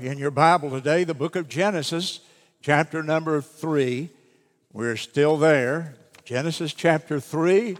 [0.00, 2.20] in your Bible today the book of Genesis,
[2.62, 4.08] chapter number 3.
[4.72, 5.94] We're still there.
[6.24, 7.76] Genesis chapter 3.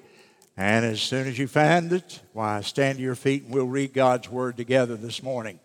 [0.57, 3.93] And as soon as you find it, why, stand to your feet and we'll read
[3.93, 5.61] God's word together this morning.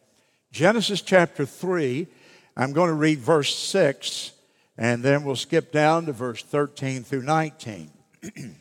[0.52, 2.08] Genesis chapter 3,
[2.56, 4.32] I'm going to read verse 6,
[4.78, 7.90] and then we'll skip down to verse 13 through 19.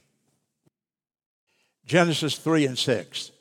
[1.85, 3.33] Genesis 3 and 6.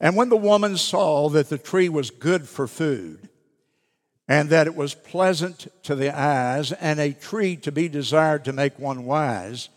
[0.00, 3.28] And when the woman saw that the tree was good for food,
[4.28, 8.52] and that it was pleasant to the eyes, and a tree to be desired to
[8.52, 9.70] make one wise,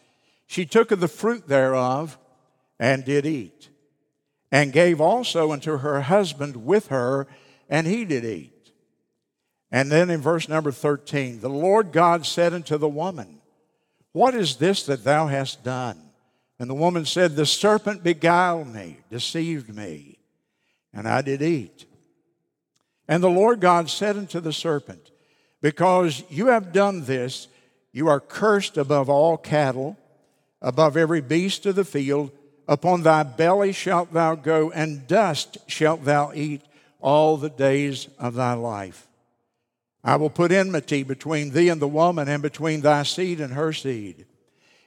[0.45, 2.17] she took of the fruit thereof
[2.77, 3.69] and did eat,
[4.51, 7.27] and gave also unto her husband with her,
[7.69, 8.73] and he did eat.
[9.71, 13.39] And then in verse number 13, the Lord God said unto the woman,
[14.11, 15.97] What is this that thou hast done?
[16.59, 20.19] And the woman said, The serpent beguiled me, deceived me,
[20.93, 21.85] and I did eat.
[23.11, 25.11] And the Lord God said unto the serpent,
[25.61, 27.49] Because you have done this,
[27.91, 29.97] you are cursed above all cattle,
[30.61, 32.31] above every beast of the field.
[32.69, 36.61] Upon thy belly shalt thou go, and dust shalt thou eat
[37.01, 39.09] all the days of thy life.
[40.05, 43.73] I will put enmity between thee and the woman, and between thy seed and her
[43.73, 44.25] seed.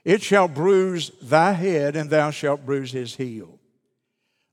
[0.03, 3.59] It shall bruise thy head, and thou shalt bruise his heel.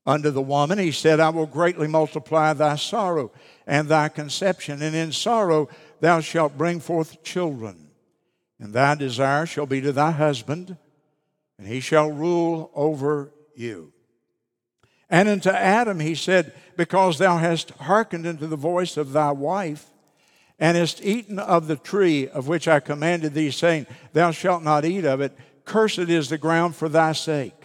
[0.06, 3.32] Unto the woman he said, I will greatly multiply thy sorrow
[3.68, 7.92] and thy conception, and in sorrow thou shalt bring forth children.
[8.60, 10.78] And thy desire shall be to thy husband,
[11.58, 13.94] and he shall rule over you.
[15.10, 19.88] And unto Adam he said, Because thou hast hearkened unto the voice of thy wife,
[20.58, 24.86] and hast eaten of the tree of which I commanded thee, saying, Thou shalt not
[24.86, 25.36] eat of it,
[25.66, 27.61] cursed is the ground for thy sake.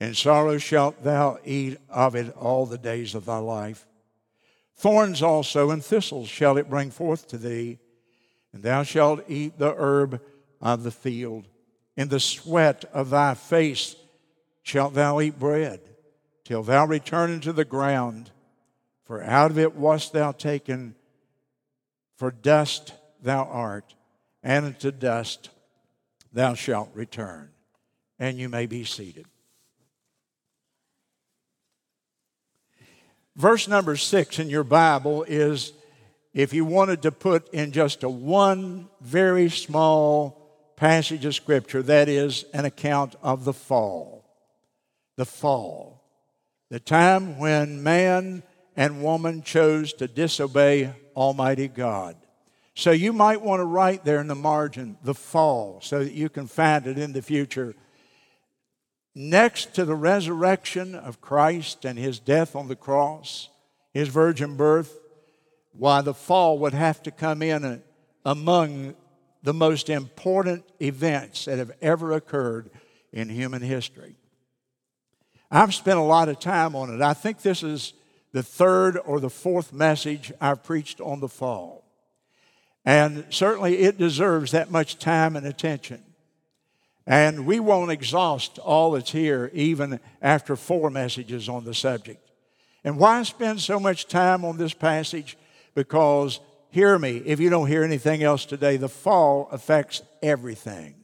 [0.00, 3.86] In sorrow shalt thou eat of it all the days of thy life.
[4.76, 7.78] Thorns also and thistles shall it bring forth to thee,
[8.52, 10.22] and thou shalt eat the herb
[10.60, 11.46] of the field.
[11.96, 13.94] In the sweat of thy face
[14.62, 15.80] shalt thou eat bread,
[16.44, 18.30] till thou return into the ground,
[19.04, 20.94] for out of it wast thou taken
[22.16, 23.94] for dust thou art,
[24.42, 25.50] and unto dust
[26.32, 27.50] thou shalt return.
[28.18, 29.26] And you may be seated.
[33.40, 35.72] Verse number six in your Bible is
[36.34, 42.10] if you wanted to put in just a one very small passage of Scripture, that
[42.10, 44.28] is an account of the fall.
[45.16, 46.04] The fall.
[46.68, 48.42] The time when man
[48.76, 52.16] and woman chose to disobey Almighty God.
[52.74, 56.28] So you might want to write there in the margin the fall so that you
[56.28, 57.74] can find it in the future.
[59.22, 63.50] Next to the resurrection of Christ and his death on the cross,
[63.92, 64.98] his virgin birth,
[65.72, 67.82] why the fall would have to come in
[68.24, 68.94] among
[69.42, 72.70] the most important events that have ever occurred
[73.12, 74.16] in human history.
[75.50, 77.02] I've spent a lot of time on it.
[77.02, 77.92] I think this is
[78.32, 81.84] the third or the fourth message I've preached on the fall.
[82.86, 86.02] And certainly it deserves that much time and attention.
[87.10, 92.24] And we won't exhaust all that's here even after four messages on the subject.
[92.84, 95.36] And why spend so much time on this passage?
[95.74, 96.38] Because,
[96.70, 101.02] hear me, if you don't hear anything else today, the fall affects everything.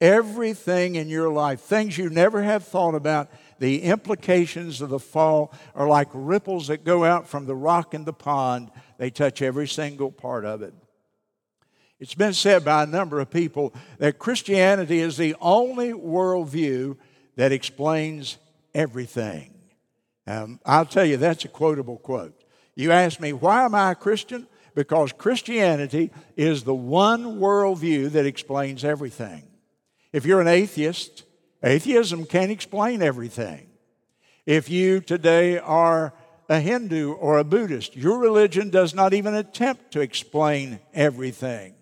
[0.00, 3.28] Everything in your life, things you never have thought about,
[3.58, 8.04] the implications of the fall are like ripples that go out from the rock in
[8.04, 8.70] the pond.
[8.98, 10.74] They touch every single part of it.
[12.00, 16.96] It's been said by a number of people that Christianity is the only worldview
[17.36, 18.38] that explains
[18.72, 19.52] everything.
[20.26, 22.44] Um, I'll tell you, that's a quotable quote.
[22.76, 24.46] You ask me, why am I a Christian?
[24.74, 29.42] Because Christianity is the one worldview that explains everything.
[30.12, 31.24] If you're an atheist,
[31.64, 33.68] atheism can't explain everything.
[34.46, 36.14] If you today are
[36.48, 41.74] a Hindu or a Buddhist, your religion does not even attempt to explain everything.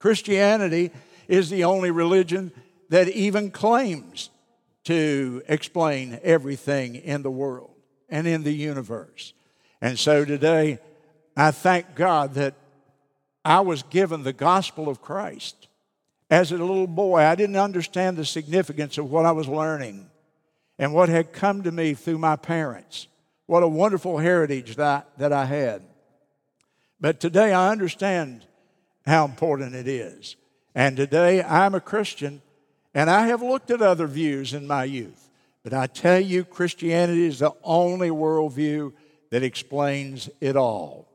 [0.00, 0.90] Christianity
[1.28, 2.50] is the only religion
[2.88, 4.30] that even claims
[4.84, 7.70] to explain everything in the world
[8.08, 9.32] and in the universe.
[9.80, 10.78] And so today,
[11.36, 12.54] I thank God that
[13.44, 15.68] I was given the gospel of Christ.
[16.30, 20.10] As a little boy, I didn't understand the significance of what I was learning
[20.78, 23.06] and what had come to me through my parents.
[23.46, 25.82] What a wonderful heritage that, that I had.
[27.00, 28.46] But today I understand
[29.06, 30.36] how important it is.
[30.74, 32.42] And today I'm a Christian
[32.94, 35.30] and I have looked at other views in my youth.
[35.62, 38.92] But I tell you, Christianity is the only worldview
[39.30, 41.06] that explains it all.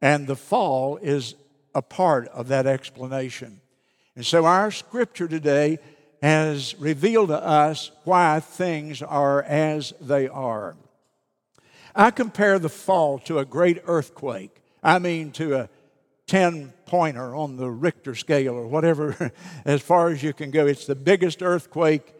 [0.00, 1.34] And the fall is
[1.74, 3.60] a part of that explanation.
[4.16, 5.78] And so our scripture today
[6.22, 10.76] has revealed to us why things are as they are.
[11.94, 14.62] I compare the fall to a great earthquake.
[14.82, 15.68] I mean, to a
[16.26, 19.32] 10 pointer on the Richter scale or whatever,
[19.64, 20.66] as far as you can go.
[20.66, 22.14] It's the biggest earthquake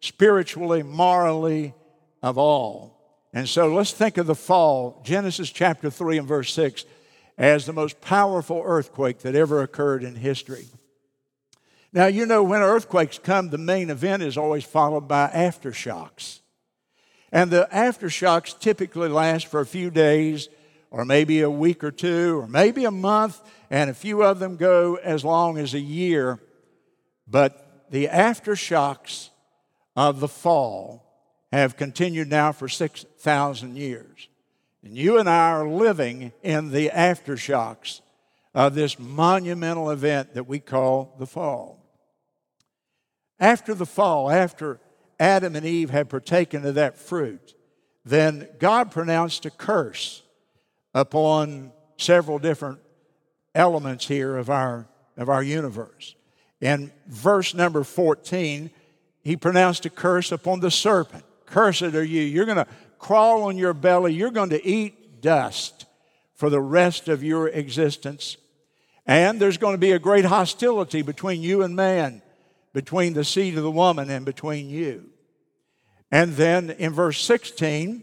[0.00, 1.74] spiritually, morally,
[2.22, 2.98] of all.
[3.32, 6.84] And so let's think of the fall, Genesis chapter 3 and verse 6,
[7.36, 10.66] as the most powerful earthquake that ever occurred in history.
[11.92, 16.40] Now, you know, when earthquakes come, the main event is always followed by aftershocks.
[17.32, 20.48] And the aftershocks typically last for a few days,
[20.90, 23.40] or maybe a week or two, or maybe a month,
[23.70, 26.38] and a few of them go as long as a year.
[27.26, 29.30] But the aftershocks
[29.96, 31.04] of the fall
[31.52, 34.28] have continued now for 6,000 years.
[34.82, 38.00] And you and I are living in the aftershocks
[38.54, 41.78] of this monumental event that we call the fall.
[43.40, 44.80] After the fall, after
[45.20, 47.54] Adam and Eve had partaken of that fruit,
[48.04, 50.22] then God pronounced a curse
[50.98, 52.80] upon several different
[53.54, 56.16] elements here of our, of our universe.
[56.60, 58.70] In verse number 14,
[59.22, 61.24] he pronounced a curse upon the serpent.
[61.46, 62.22] Cursed are you.
[62.22, 62.66] You're going to
[62.98, 64.12] crawl on your belly.
[64.12, 65.86] You're going to eat dust
[66.34, 68.36] for the rest of your existence.
[69.06, 72.22] And there's going to be a great hostility between you and man,
[72.72, 75.10] between the seed of the woman and between you.
[76.10, 78.02] And then in verse 16,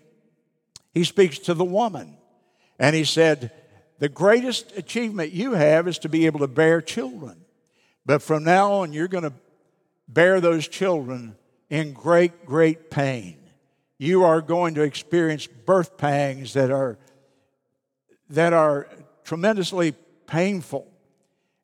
[0.94, 2.18] he speaks to the woman.
[2.80, 3.51] And he said,
[4.00, 7.45] The greatest achievement you have is to be able to bear children.
[8.06, 9.33] But from now on, you're going to
[10.07, 11.36] bear those children
[11.69, 13.38] in great, great pain.
[13.98, 16.98] You are going to experience birth pangs that are,
[18.30, 18.88] that are
[19.24, 19.94] tremendously
[20.27, 20.88] painful.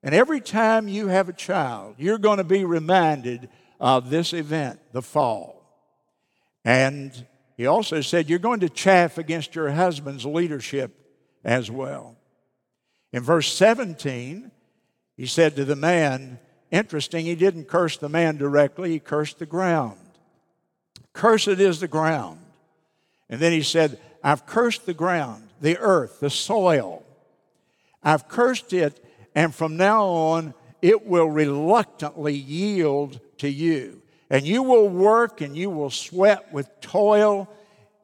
[0.02, 3.50] And every time you have a child, you're going to be reminded
[3.80, 5.62] of this event, the fall.
[6.64, 7.26] And
[7.58, 11.01] he also said, You're going to chafe against your husband's leadership
[11.44, 12.16] as well.
[13.14, 14.52] In verse 17,
[15.18, 16.40] he said to the man,
[16.72, 20.00] Interesting, he didn't curse the man directly, he cursed the ground.
[21.12, 22.40] Cursed is the ground.
[23.30, 27.04] And then he said, I've cursed the ground, the earth, the soil.
[28.02, 29.04] I've cursed it,
[29.36, 34.02] and from now on, it will reluctantly yield to you.
[34.30, 37.50] And you will work and you will sweat with toil.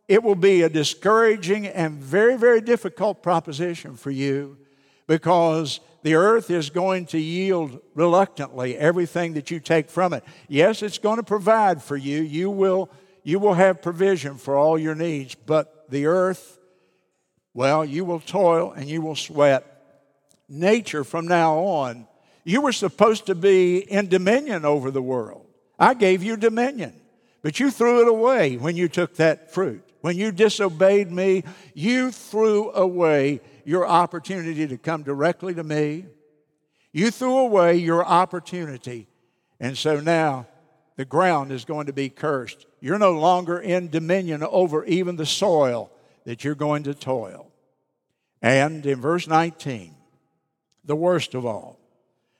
[0.07, 4.57] It will be a discouraging and very, very difficult proposition for you
[5.05, 10.23] because the earth is going to yield reluctantly everything that you take from it.
[10.47, 12.21] Yes, it's going to provide for you.
[12.21, 12.89] You will,
[13.23, 16.59] you will have provision for all your needs, but the earth,
[17.53, 19.65] well, you will toil and you will sweat.
[20.47, 22.07] Nature from now on,
[22.45, 25.45] you were supposed to be in dominion over the world.
[25.77, 26.93] I gave you dominion,
[27.41, 29.86] but you threw it away when you took that fruit.
[30.07, 31.43] When you disobeyed me,
[31.73, 36.05] you threw away your opportunity to come directly to me.
[36.93, 39.09] You threw away your opportunity.
[39.59, 40.47] And so now
[40.95, 42.67] the ground is going to be cursed.
[42.79, 45.91] You're no longer in dominion over even the soil
[46.23, 47.51] that you're going to toil.
[48.41, 49.93] And in verse 19,
[50.85, 51.81] the worst of all,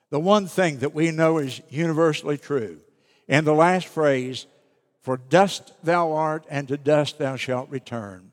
[0.09, 2.79] the one thing that we know is universally true.
[3.27, 4.45] And the last phrase,
[5.07, 8.31] for dust thou art, and to dust thou shalt return.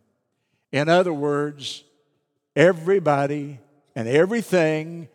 [0.72, 1.84] In other words,
[2.56, 3.60] Everybody
[3.96, 5.08] and everything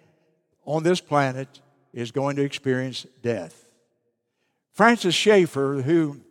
[0.65, 1.61] on this planet
[1.93, 3.65] is going to experience death.
[4.71, 6.21] Francis Schaeffer, who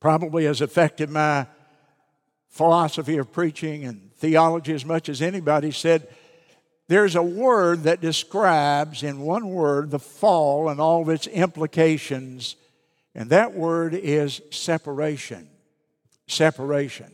[0.00, 1.46] probably has affected my
[2.48, 6.08] philosophy of preaching and theology as much as anybody, said,
[6.88, 12.56] There's a word that describes, in one word, the fall and all of its implications,
[13.14, 15.48] and that word is separation.
[16.26, 17.12] Separation.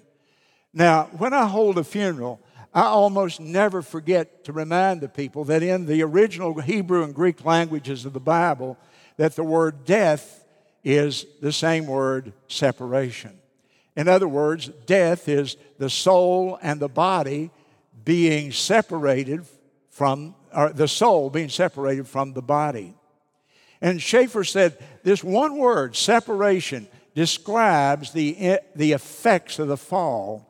[0.74, 2.40] Now, when I hold a funeral,
[2.74, 7.44] I almost never forget to remind the people that in the original Hebrew and Greek
[7.44, 8.76] languages of the Bible,
[9.16, 10.44] that the word death
[10.84, 13.38] is the same word separation.
[13.96, 17.50] In other words, death is the soul and the body
[18.04, 19.46] being separated
[19.88, 22.94] from, or the soul being separated from the body.
[23.86, 30.44] And Schaeffer said this one word, separation, describes the, the effects of the fall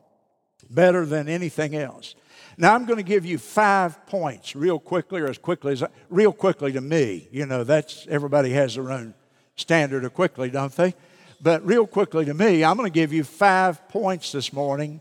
[0.71, 2.15] better than anything else.
[2.57, 6.33] Now I'm going to give you five points real quickly or as quickly as real
[6.33, 7.27] quickly to me.
[7.31, 9.13] You know, that's everybody has their own
[9.55, 10.95] standard of quickly, don't they?
[11.39, 14.99] But real quickly to me, I'm going to give you five points this morning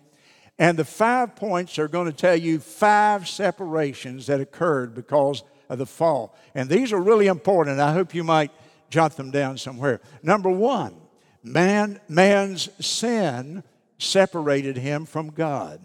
[0.58, 5.78] And the five points are going to tell you five separations that occurred because of
[5.78, 6.34] the fall.
[6.54, 7.80] And these are really important.
[7.80, 8.50] I hope you might
[8.90, 10.00] jot them down somewhere.
[10.22, 10.94] Number one,
[11.42, 13.62] man, man's sin
[13.98, 15.80] separated him from God.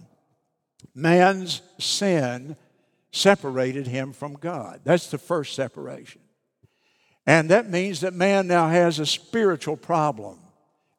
[0.94, 2.56] Man's sin
[3.12, 4.82] separated him from God.
[4.84, 6.22] That's the first separation.
[7.26, 10.40] And that means that man now has a spiritual problem.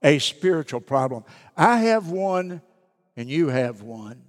[0.02, 1.24] A spiritual problem.
[1.56, 2.60] I have one,
[3.16, 4.22] and you have one.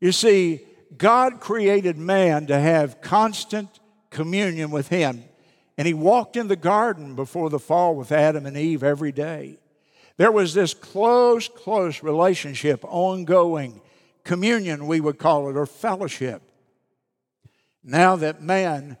[0.00, 0.60] You see,
[0.96, 5.24] God created man to have constant communion with Him.
[5.76, 9.58] And He walked in the garden before the fall with Adam and Eve every day.
[10.16, 13.80] There was this close, close relationship, ongoing
[14.22, 16.42] communion, we would call it, or fellowship.
[17.82, 18.96] Now that man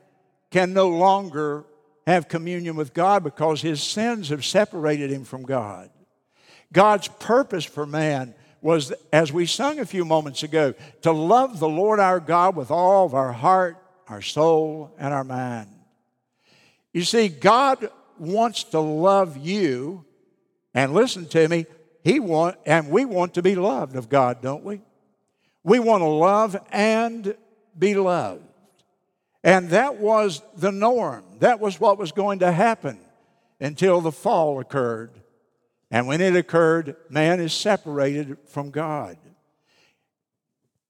[0.50, 1.64] can no longer
[2.06, 5.90] have communion with God because his sins have separated him from God.
[6.72, 11.68] God's purpose for man was, as we sung a few moments ago, to love the
[11.68, 13.76] Lord our God with all of our heart,
[14.08, 15.68] our soul, and our mind.
[16.90, 20.06] You see, God wants to love you,
[20.72, 21.66] and listen to me,
[22.02, 24.80] He want, and we want to be loved of God, don't we?
[25.62, 27.36] We want to love and
[27.78, 28.48] be loved.
[29.42, 31.24] And that was the norm.
[31.40, 32.98] That was what was going to happen
[33.60, 35.20] until the fall occurred.
[35.94, 39.16] And when it occurred, man is separated from God.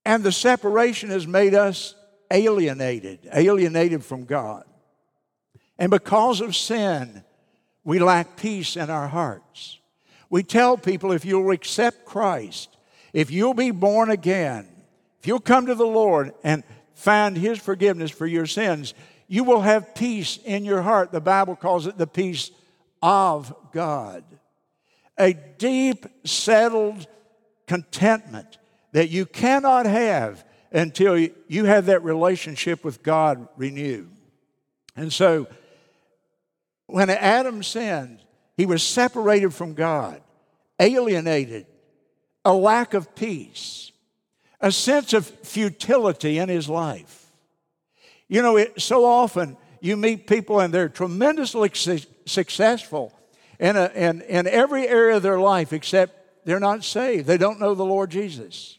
[0.03, 1.95] And the separation has made us
[2.31, 4.65] alienated, alienated from God.
[5.79, 7.23] And because of sin,
[7.85, 9.79] we lack peace in our hearts.
[10.31, 12.75] We tell people if you'll accept Christ,
[13.13, 14.67] if you'll be born again,
[15.21, 18.95] if you'll come to the Lord and find His forgiveness for your sins,
[19.29, 21.13] you will have peace in your heart.
[21.13, 22.51] The Bible calls it the peace
[23.03, 24.25] of God.
[25.19, 27.07] A deep, settled
[27.67, 28.59] contentment
[28.93, 34.11] that you cannot have until you have that relationship with God renewed.
[34.97, 35.47] And so,
[36.87, 38.21] when Adam sinned,
[38.57, 40.21] he was separated from God,
[40.79, 41.67] alienated,
[42.45, 43.93] a lack of peace
[44.65, 47.31] a sense of futility in his life.
[48.29, 53.13] You know, it, so often you meet people and they're tremendously su- successful
[53.65, 57.27] in, a, in, in every area of their life except they're not saved.
[57.27, 58.79] They don't know the Lord Jesus.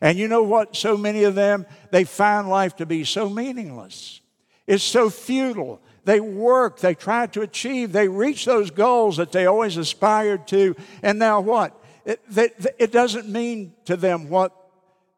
[0.00, 0.74] And you know what?
[0.74, 4.20] So many of them, they find life to be so meaningless.
[4.66, 5.80] It's so futile.
[6.04, 10.74] They work, they try to achieve, they reach those goals that they always aspired to.
[11.00, 11.80] And now what?
[12.04, 14.52] It, they, it doesn't mean to them what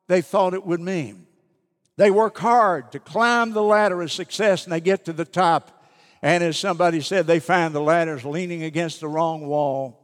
[0.09, 1.27] they thought it would mean.
[1.97, 5.80] They work hard to climb the ladder of success and they get to the top.
[6.23, 9.97] And as somebody said, they find the ladders leaning against the wrong wall.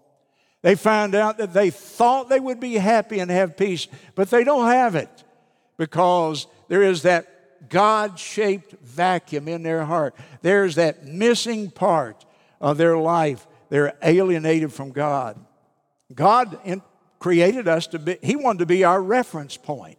[0.63, 4.43] They find out that they thought they would be happy and have peace, but they
[4.43, 5.25] don't have it
[5.77, 10.15] because there is that God shaped vacuum in their heart.
[10.43, 12.25] There's that missing part
[12.61, 13.47] of their life.
[13.69, 15.39] They're alienated from God.
[16.15, 16.59] God
[17.19, 19.99] created us to be, He wanted to be our reference point.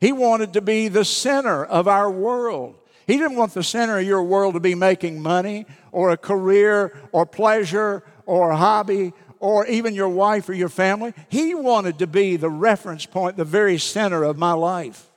[0.00, 2.78] He wanted to be the center of our world.
[3.08, 6.94] He didn't want the center of your world to be making money or a career
[7.10, 11.14] or pleasure or a hobby or even your wife or your family.
[11.30, 15.10] He wanted to be the reference point, the very center of my life.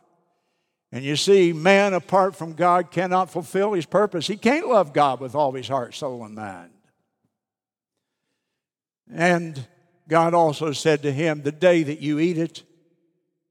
[0.93, 4.25] And you see, man apart from God cannot fulfill his purpose.
[4.25, 6.71] He can't love God with all his heart, soul, and mind.
[9.13, 9.67] And
[10.07, 12.63] God also said to him, The day that you eat it,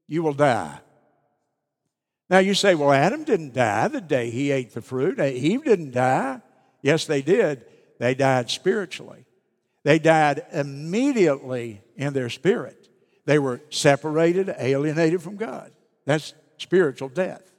[0.07, 0.79] you will die.
[2.31, 5.19] Now you say, well, Adam didn't die the day he ate the fruit.
[5.19, 6.39] Eve didn't die.
[6.81, 7.65] Yes, they did.
[7.99, 9.25] They died spiritually.
[9.83, 12.87] They died immediately in their spirit.
[13.25, 15.73] They were separated, alienated from God.
[16.05, 17.51] That's spiritual death.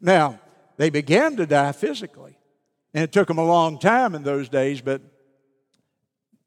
[0.00, 0.40] Now,
[0.78, 2.38] they began to die physically.
[2.94, 5.02] And it took them a long time in those days, but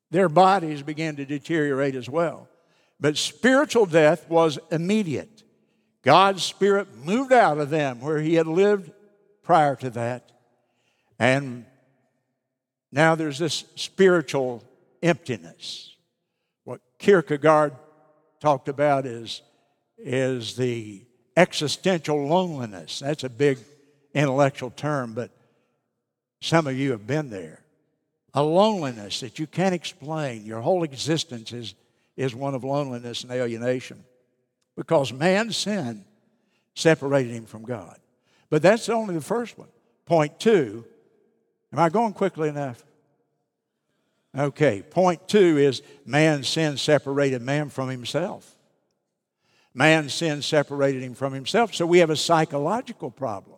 [0.10, 2.48] their bodies began to deteriorate as well.
[3.00, 5.39] But spiritual death was immediate.
[6.10, 8.90] God's Spirit moved out of them where He had lived
[9.44, 10.32] prior to that.
[11.20, 11.68] And
[12.92, 14.64] now there's this spiritual
[15.04, 15.96] emptiness.
[16.64, 17.76] What Kierkegaard
[18.40, 19.44] talked about is,
[20.00, 21.06] is the
[21.38, 22.98] existential loneliness.
[22.98, 23.60] That's a big
[24.16, 25.30] intellectual term, but
[26.42, 27.62] some of you have been there.
[28.34, 30.44] A loneliness that you can't explain.
[30.44, 31.76] Your whole existence is,
[32.18, 34.04] is one of loneliness and alienation
[34.80, 36.06] because man's sin
[36.74, 38.00] separated him from God.
[38.50, 39.68] But that's only the first one.
[40.06, 40.86] Point two,
[41.74, 42.82] am I going quickly enough?
[44.34, 48.56] Okay, point two is man's sin separated man from himself.
[49.74, 51.76] Man's sin separated him from himself.
[51.76, 53.58] So we have a psychological problem.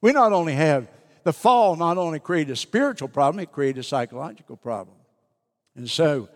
[0.00, 0.86] We not only have
[1.24, 4.98] the fall, not only created a spiritual problem, it created a psychological problem.
[5.74, 6.28] And so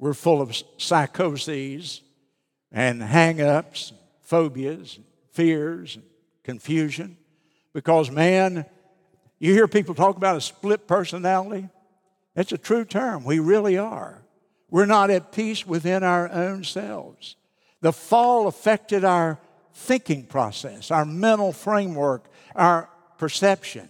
[0.00, 2.00] we're full of psychoses
[2.74, 4.98] and hang ups, phobias,
[5.30, 6.04] fears, and
[6.42, 7.16] confusion
[7.72, 8.66] because man,
[9.38, 11.68] you hear people talk about a split personality.
[12.34, 13.24] That's a true term.
[13.24, 14.22] We really are.
[14.70, 17.36] We're not at peace within our own selves.
[17.80, 19.38] The fall affected our
[19.72, 22.24] thinking process, our mental framework,
[22.56, 22.88] our
[23.18, 23.88] perception.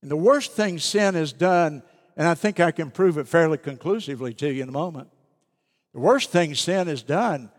[0.00, 1.82] And the worst thing sin has done,
[2.16, 5.10] and I think I can prove it fairly conclusively to you in a moment,
[5.92, 7.50] the worst thing sin has done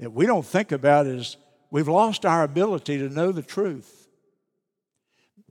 [0.00, 1.36] that we don't think about is
[1.70, 4.08] we've lost our ability to know the truth.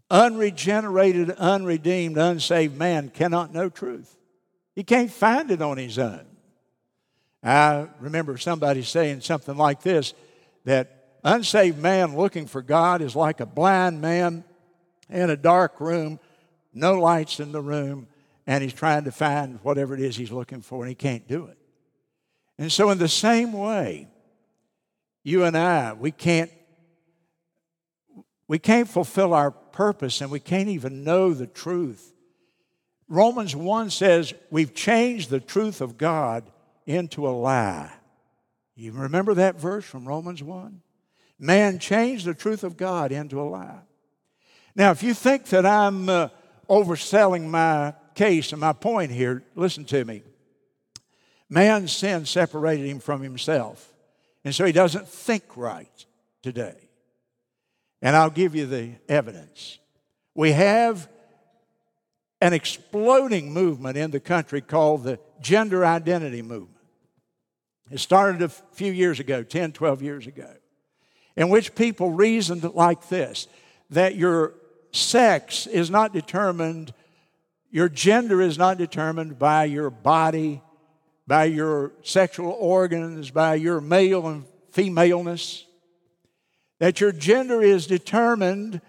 [0.10, 4.16] Unregenerated, unredeemed, unsaved man cannot know truth.
[4.76, 6.26] He can't find it on his own.
[7.44, 10.14] I remember somebody saying something like this
[10.66, 14.44] that unsaved man looking for God is like a blind man
[15.10, 16.20] in a dark room,
[16.74, 18.08] no lights in the room,
[18.48, 21.46] and he's trying to find whatever it is he's looking for, and he can't do
[21.46, 21.58] it.
[22.58, 24.08] And so, in the same way,
[25.24, 26.52] you and I, we can't
[28.48, 32.14] we can't fulfill our purpose and we can't even know the truth
[33.08, 36.44] Romans 1 says we've changed the truth of God
[36.86, 37.92] into a lie.
[38.76, 40.82] You remember that verse from Romans 1?
[41.38, 43.80] Man changed the truth of God into a lie.
[44.76, 46.30] Now, if you think that I'm uh,
[46.70, 50.24] overselling my case and my point here, listen to me.
[51.56, 53.94] Man's sin separated him from himself,
[54.44, 56.06] and so he doesn't think right
[56.44, 56.76] today.
[58.02, 59.80] And I'll give you the evidence.
[60.36, 61.08] We have
[62.42, 66.76] an exploding movement in the country called the gender identity movement.
[67.90, 70.52] It started a few years ago, 10, 12 years ago,
[71.38, 73.48] in which people reasoned like this
[73.92, 74.56] that your
[74.92, 76.94] sex is not determined,
[77.72, 80.62] your gender is not determined by your body,
[81.28, 85.66] by your sexual organs, by your male and femaleness,
[86.80, 88.82] that your gender is determined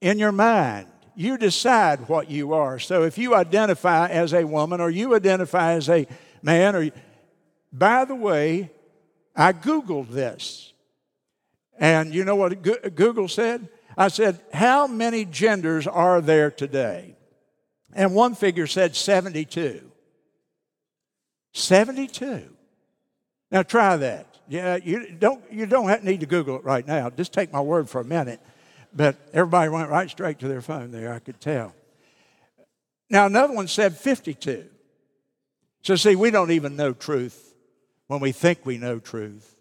[0.00, 2.78] in your mind you decide what you are.
[2.78, 6.06] So if you identify as a woman or you identify as a
[6.42, 6.90] man, or
[7.72, 8.70] by the way,
[9.34, 10.72] I Googled this.
[11.78, 13.68] And you know what Google said?
[13.96, 17.16] I said, How many genders are there today?
[17.92, 19.90] And one figure said 72.
[21.54, 22.50] 72.
[23.50, 24.26] Now try that.
[24.48, 27.08] Yeah, you don't, you don't need to Google it right now.
[27.08, 28.40] Just take my word for a minute.
[28.92, 31.74] But everybody went right straight to their phone there, I could tell.
[33.08, 34.66] Now, another one said 52.
[35.82, 37.54] So, see, we don't even know truth
[38.06, 39.56] when we think we know truth.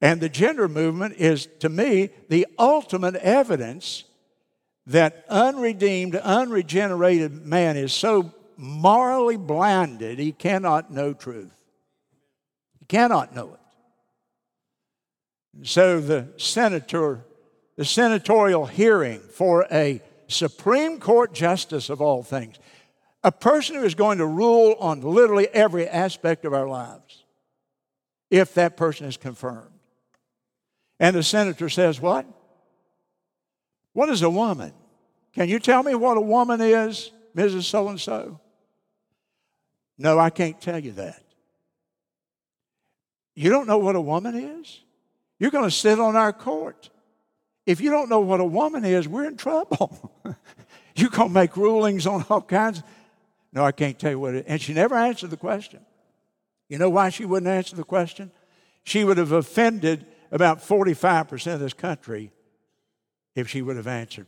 [0.00, 4.04] And the gender movement is, to me, the ultimate evidence
[4.86, 11.54] that unredeemed, unregenerated man is so morally blinded he cannot know truth.
[12.78, 13.60] He cannot know it.
[15.66, 17.24] So the senator
[17.76, 22.56] the senatorial hearing for a Supreme Court justice of all things,
[23.22, 27.24] a person who is going to rule on literally every aspect of our lives,
[28.30, 29.70] if that person is confirmed.
[31.00, 32.26] And the senator says, What?
[33.92, 34.72] What is a woman?
[35.32, 37.64] Can you tell me what a woman is, Mrs.
[37.64, 38.40] So and so?
[39.98, 41.22] No, I can't tell you that.
[43.34, 44.80] You don't know what a woman is?
[45.38, 46.90] You're going to sit on our court.
[47.66, 50.12] If you don't know what a woman is, we're in trouble.
[50.96, 52.82] You're going to make rulings on all kinds.
[53.52, 54.44] No, I can't tell you what it is.
[54.46, 55.80] And she never answered the question.
[56.68, 58.30] You know why she wouldn't answer the question?
[58.84, 62.30] She would have offended about 45% of this country
[63.34, 64.26] if she would have answered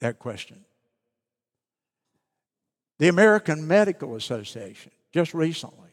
[0.00, 0.64] that question.
[2.98, 5.88] The American Medical Association, just recently,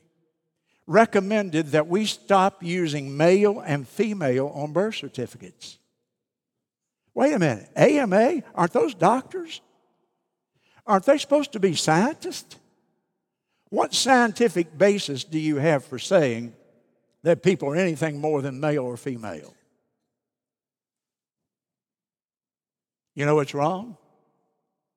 [0.88, 5.78] recommended that we stop using male and female on birth certificates.
[7.14, 8.44] Wait a minute, AMA?
[8.54, 9.62] Aren't those doctors?
[10.86, 12.58] Aren't they supposed to be scientists?
[13.70, 16.54] What scientific basis do you have for saying
[17.24, 19.54] that people are anything more than male or female?
[23.16, 23.98] You know what's wrong?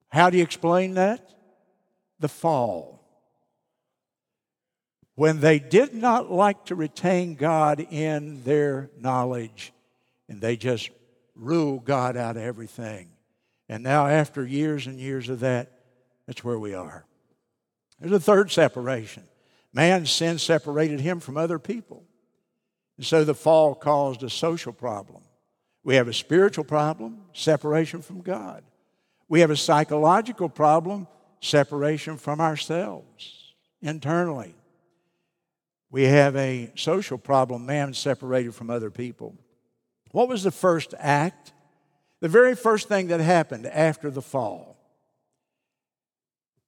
[0.09, 1.38] How do you explain that?
[2.21, 2.99] The fall
[5.19, 9.73] when they did not like to retain God in their knowledge
[10.29, 10.91] and they just
[11.35, 13.09] ruled God out of everything.
[13.69, 15.73] And now, after years and years of that,
[16.27, 17.05] that's where we are.
[17.99, 19.25] There's a third separation.
[19.73, 22.05] Man's sin separated him from other people.
[22.97, 25.23] And so the fall caused a social problem.
[25.83, 28.63] We have a spiritual problem, separation from God.
[29.29, 31.09] We have a psychological problem,
[31.41, 34.55] separation from ourselves internally.
[35.91, 39.35] We have a social problem, man separated from other people.
[40.13, 41.53] What was the first act?
[42.21, 44.77] The very first thing that happened after the fall.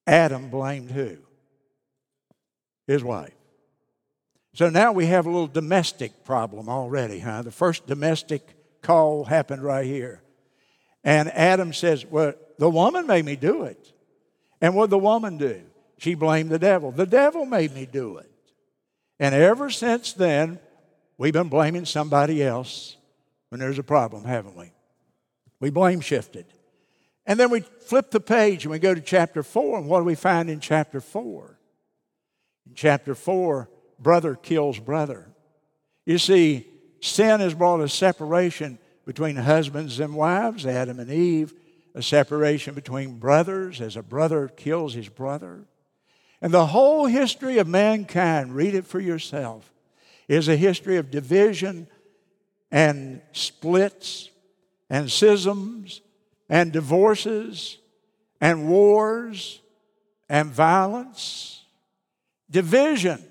[0.07, 1.19] Adam blamed who?
[2.87, 3.35] His wife.
[4.55, 7.43] So now we have a little domestic problem already, huh?
[7.43, 10.23] The first domestic call happened right here.
[11.05, 13.93] And Adam says, Well, the woman made me do it.
[14.61, 15.63] And what the woman do?
[15.99, 16.93] She blamed the devil.
[16.93, 18.31] The devil made me do it.
[19.19, 20.59] And ever since then,
[21.19, 22.97] we've been blaming somebody else
[23.51, 24.73] when there's a problem, haven't we?
[25.61, 26.47] We blame shifted.
[27.27, 29.79] And then we flip the page and we go to chapter 4.
[29.79, 31.59] And what do we find in chapter 4?
[32.67, 33.69] In chapter 4,
[33.99, 35.27] brother kills brother.
[36.07, 36.67] You see,
[37.01, 41.53] sin has brought a separation between husbands and wives, Adam and Eve,
[41.95, 45.67] a separation between brothers as a brother kills his brother.
[46.41, 49.73] And the whole history of mankind, read it for yourself,
[50.29, 51.89] is a history of division
[52.71, 54.31] and splits
[54.89, 56.01] and schisms
[56.49, 57.79] and divorces
[58.41, 59.61] and wars
[60.29, 61.65] and violence.
[62.51, 63.23] Division.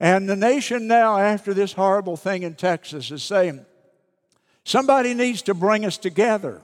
[0.00, 3.64] And the nation now, after this horrible thing in Texas, is saying,
[4.64, 6.60] somebody needs to bring us together.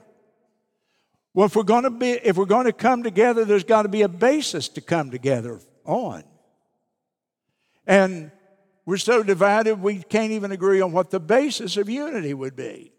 [1.33, 3.89] Well, if we're going to be, if we're going to come together, there's got to
[3.89, 6.23] be a basis to come together on.
[7.85, 8.31] And
[8.85, 12.91] we're so divided we can't even agree on what the basis of unity would be.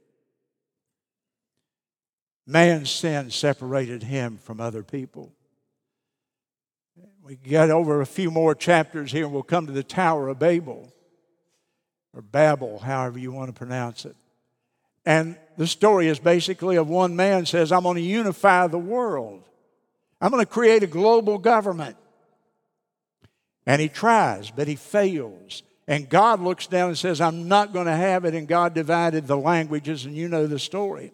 [2.46, 5.32] Man's sin separated him from other people.
[7.22, 10.38] We get over a few more chapters here and we'll come to the Tower of
[10.40, 10.92] Babel,
[12.12, 14.16] or Babel, however you want to pronounce it.
[15.06, 19.42] And the story is basically of one man says, I'm going to unify the world.
[20.18, 21.98] I'm going to create a global government.
[23.66, 25.62] And he tries, but he fails.
[25.86, 28.34] And God looks down and says, I'm not going to have it.
[28.34, 31.12] And God divided the languages, and you know the story.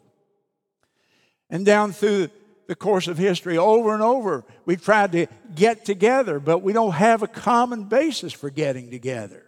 [1.51, 2.31] And down through
[2.69, 6.93] the course of history, over and over, we've tried to get together, but we don't
[6.93, 9.45] have a common basis for getting together.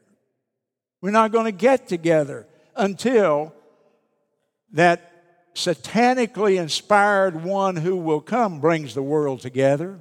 [1.00, 3.54] We're not going to get together until
[4.72, 5.08] that
[5.54, 10.00] satanically inspired one who will come brings the world together.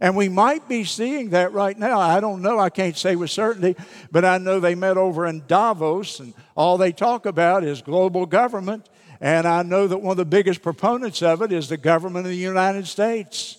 [0.00, 1.98] And we might be seeing that right now.
[1.98, 2.58] I don't know.
[2.58, 3.76] I can't say with certainty,
[4.12, 8.24] but I know they met over in Davos, and all they talk about is global
[8.24, 8.88] government.
[9.20, 12.30] And I know that one of the biggest proponents of it is the government of
[12.30, 13.58] the United States.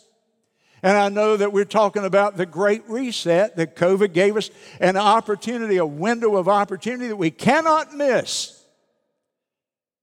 [0.81, 4.95] And I know that we're talking about the great reset that COVID gave us an
[4.95, 8.58] opportunity, a window of opportunity that we cannot miss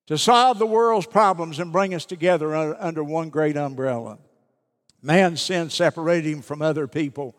[0.06, 4.18] to solve the world's problems and bring us together under one great umbrella.
[5.02, 7.36] Man's sin separated him from other people.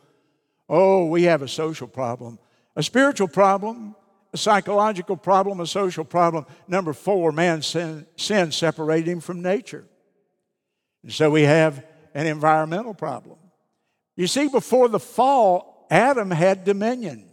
[0.70, 2.40] Oh, we have a social problem,
[2.76, 3.96] a spiritual problem,
[4.34, 6.46] a psychological problem, a social problem.
[6.68, 9.86] Number four, man's sin, sin separated him from nature.
[11.04, 13.38] And so we have an environmental problem.
[14.16, 17.30] You see, before the fall, Adam had dominion.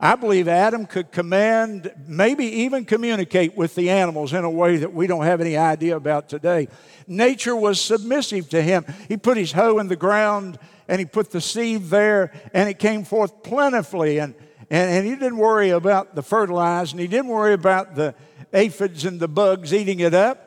[0.00, 4.92] I believe Adam could command, maybe even communicate with the animals in a way that
[4.92, 6.68] we don't have any idea about today.
[7.06, 8.84] Nature was submissive to him.
[9.08, 12.78] He put his hoe in the ground and he put the seed there and it
[12.78, 14.18] came forth plentifully.
[14.18, 14.34] And,
[14.68, 18.14] and, and he didn't worry about the fertilizing, he didn't worry about the
[18.52, 20.40] aphids and the bugs eating it up.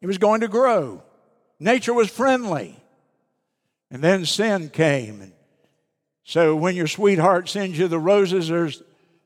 [0.00, 1.02] It was going to grow.
[1.60, 2.76] Nature was friendly.
[3.92, 5.32] And then sin came and
[6.30, 8.84] so when your sweetheart sends you the roses, there's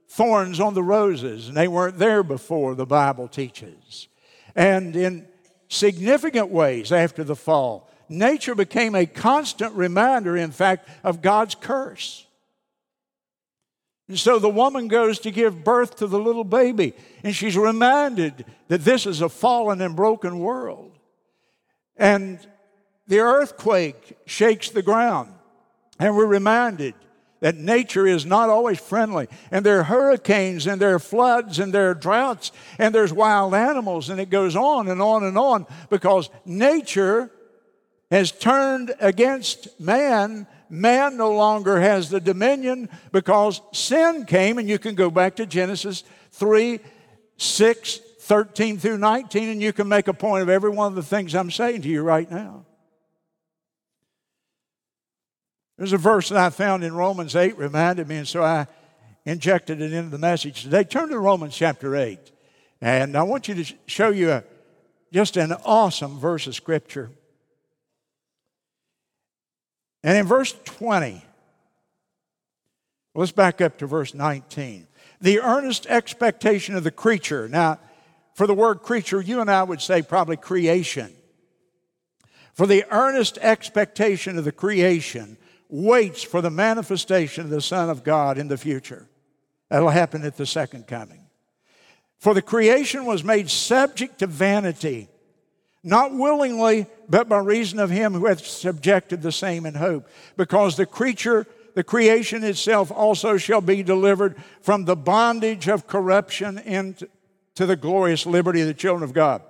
[0.08, 4.08] thorns on the roses, and they weren't there before, the Bible teaches.
[4.56, 5.28] And in
[5.68, 12.26] significant ways after the fall, nature became a constant reminder, in fact, of God's curse.
[14.08, 18.46] And so the woman goes to give birth to the little baby, and she's reminded
[18.68, 20.98] that this is a fallen and broken world.
[21.98, 22.38] And
[23.06, 25.33] the earthquake shakes the ground.
[25.98, 26.94] And we're reminded
[27.40, 29.28] that nature is not always friendly.
[29.50, 33.54] And there are hurricanes, and there are floods, and there are droughts, and there's wild
[33.54, 37.30] animals, and it goes on and on and on because nature
[38.10, 40.46] has turned against man.
[40.70, 45.44] Man no longer has the dominion because sin came, and you can go back to
[45.44, 46.02] Genesis
[46.32, 46.80] 3
[47.36, 51.02] 6, 13 through 19, and you can make a point of every one of the
[51.02, 52.64] things I'm saying to you right now.
[55.76, 58.66] There's a verse that I found in Romans 8 reminded me, and so I
[59.24, 60.84] injected it into the message today.
[60.84, 62.18] Turn to Romans chapter 8.
[62.80, 64.44] And I want you to show you a,
[65.12, 67.10] just an awesome verse of Scripture.
[70.04, 71.24] And in verse 20,
[73.14, 74.86] let's back up to verse 19.
[75.20, 77.48] The earnest expectation of the creature.
[77.48, 77.80] Now,
[78.34, 81.12] for the word creature, you and I would say probably creation.
[82.52, 85.38] For the earnest expectation of the creation
[85.74, 89.08] waits for the manifestation of the Son of God in the future.
[89.68, 91.26] That'll happen at the second coming.
[92.18, 95.08] For the creation was made subject to vanity,
[95.82, 100.08] not willingly, but by reason of him who hath subjected the same in hope.
[100.36, 106.56] Because the creature, the creation itself also shall be delivered from the bondage of corruption
[106.58, 107.08] into
[107.56, 109.42] the glorious liberty of the children of God.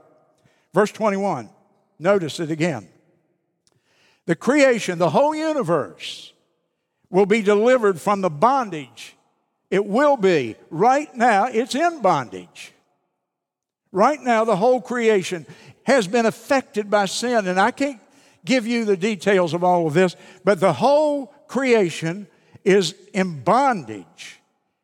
[0.73, 1.51] Verse 21,
[1.99, 2.89] notice it again.
[4.27, 6.33] The creation, the whole universe,
[7.11, 9.17] will be delivered from the bondage.
[9.71, 10.57] It will be.
[10.71, 12.73] Right now, it's in bondage.
[13.93, 15.47] Right now, the whole creation
[15.85, 17.47] has been affected by sin.
[17.47, 18.01] And I can't
[18.45, 22.27] give you the details of all of this, but the whole creation
[22.65, 24.41] is in bondage.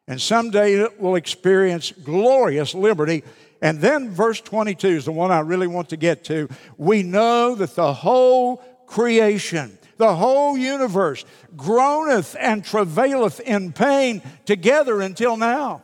[0.06, 3.22] And someday it will experience glorious liberty.
[3.62, 6.48] And then verse 22 is the one I really want to get to.
[6.78, 9.78] We know that the whole creation.
[9.96, 11.24] The whole universe
[11.56, 15.82] groaneth and travaileth in pain together until now.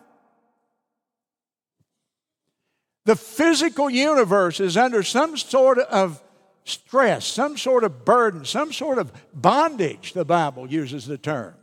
[3.04, 6.20] The physical universe is under some sort of
[6.64, 11.54] stress, some sort of burden, some sort of bondage, the Bible uses the term.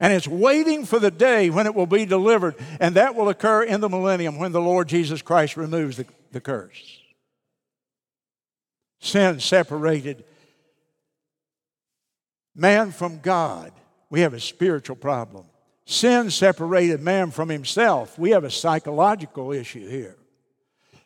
[0.00, 3.62] And it's waiting for the day when it will be delivered, and that will occur
[3.62, 7.01] in the millennium when the Lord Jesus Christ removes the, the curse.
[9.02, 10.22] Sin separated
[12.54, 13.72] man from God.
[14.10, 15.46] We have a spiritual problem.
[15.86, 18.16] Sin separated man from himself.
[18.16, 20.16] We have a psychological issue here.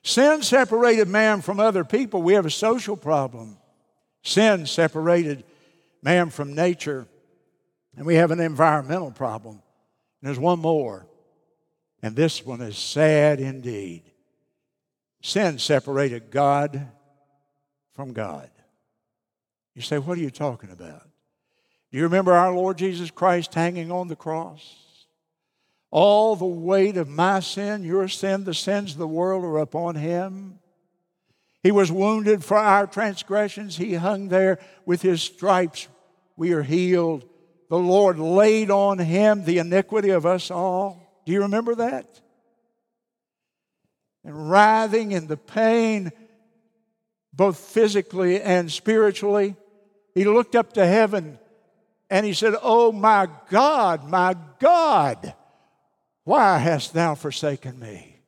[0.02, 2.20] Sin separated man from other people.
[2.20, 3.56] We have a social problem.
[4.22, 5.44] Sin separated
[6.02, 7.06] man from nature.
[7.96, 9.54] And we have an environmental problem.
[9.54, 11.06] And there's one more.
[12.02, 14.02] And this one is sad indeed.
[15.22, 16.88] Sin separated God
[17.96, 18.50] from God.
[19.74, 21.02] You say, What are you talking about?
[21.90, 24.74] Do you remember our Lord Jesus Christ hanging on the cross?
[25.90, 29.94] All the weight of my sin, your sin, the sins of the world are upon
[29.94, 30.58] him.
[31.62, 33.76] He was wounded for our transgressions.
[33.76, 35.88] He hung there with his stripes.
[36.36, 37.24] We are healed.
[37.70, 41.22] The Lord laid on him the iniquity of us all.
[41.24, 42.20] Do you remember that?
[44.22, 46.12] And writhing in the pain
[47.36, 49.54] both physically and spiritually.
[50.14, 51.38] He looked up to heaven
[52.08, 55.34] and he said, Oh, my God, my God,
[56.24, 58.20] why hast thou forsaken me?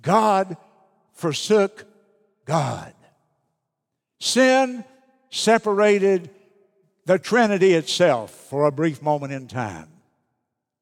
[0.00, 0.56] God
[1.12, 1.84] forsook
[2.44, 2.94] God.
[4.20, 4.84] Sin
[5.30, 6.30] separated
[7.04, 9.88] the Trinity itself for a brief moment in time.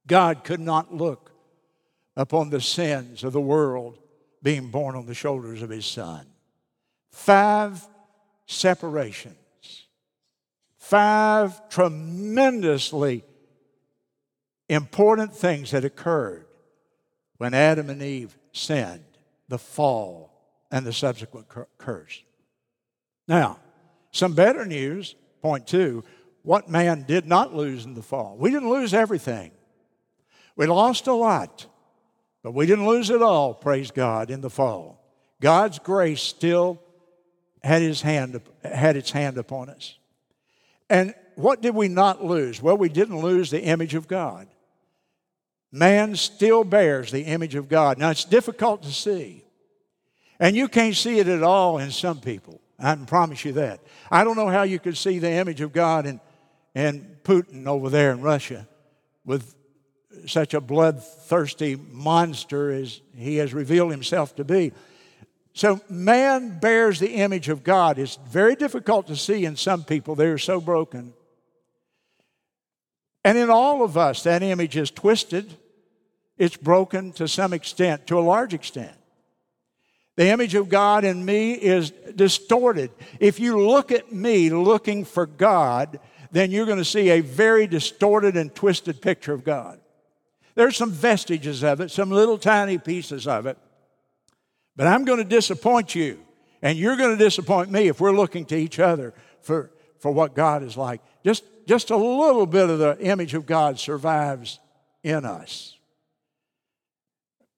[0.06, 1.32] God could not look
[2.16, 3.98] upon the sins of the world
[4.42, 6.26] being borne on the shoulders of his Son.
[7.16, 7.82] Five
[8.44, 9.86] separations.
[10.76, 13.24] Five tremendously
[14.68, 16.46] important things that occurred
[17.38, 19.02] when Adam and Eve sinned,
[19.48, 20.30] the fall,
[20.70, 21.46] and the subsequent
[21.78, 22.22] curse.
[23.26, 23.60] Now,
[24.12, 26.04] some better news, point two,
[26.42, 28.36] what man did not lose in the fall.
[28.38, 29.52] We didn't lose everything.
[30.54, 31.66] We lost a lot,
[32.42, 35.02] but we didn't lose it all, praise God, in the fall.
[35.40, 36.82] God's grace still
[37.66, 39.98] had, his hand, had its hand upon us.
[40.88, 42.62] And what did we not lose?
[42.62, 44.48] Well, we didn't lose the image of God.
[45.72, 47.98] Man still bears the image of God.
[47.98, 49.44] Now, it's difficult to see.
[50.38, 52.60] And you can't see it at all in some people.
[52.78, 53.80] I can promise you that.
[54.10, 56.20] I don't know how you could see the image of God in,
[56.74, 58.68] in Putin over there in Russia
[59.24, 59.54] with
[60.26, 64.72] such a bloodthirsty monster as he has revealed himself to be.
[65.56, 67.98] So, man bears the image of God.
[67.98, 70.14] It's very difficult to see in some people.
[70.14, 71.14] They're so broken.
[73.24, 75.56] And in all of us, that image is twisted,
[76.36, 78.92] it's broken to some extent, to a large extent.
[80.16, 82.90] The image of God in me is distorted.
[83.18, 86.00] If you look at me looking for God,
[86.32, 89.80] then you're going to see a very distorted and twisted picture of God.
[90.54, 93.56] There's some vestiges of it, some little tiny pieces of it.
[94.76, 96.18] But I'm going to disappoint you,
[96.62, 100.34] and you're going to disappoint me if we're looking to each other for, for what
[100.34, 101.00] God is like.
[101.24, 104.60] Just just a little bit of the image of God survives
[105.02, 105.76] in us.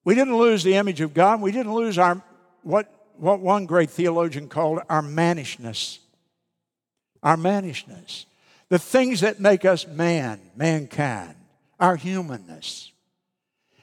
[0.03, 1.41] We didn't lose the image of God.
[1.41, 2.21] We didn't lose our
[2.63, 5.99] what what one great theologian called our mannishness.
[7.21, 8.25] Our mannishness.
[8.69, 11.35] The things that make us man, mankind,
[11.79, 12.91] our humanness.